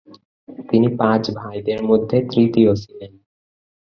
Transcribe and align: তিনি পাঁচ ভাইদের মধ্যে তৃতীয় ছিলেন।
তিনি 0.69 0.87
পাঁচ 0.95 1.23
ভাইদের 1.31 1.79
মধ্যে 1.83 2.17
তৃতীয় 2.31 2.71
ছিলেন। 2.75 3.11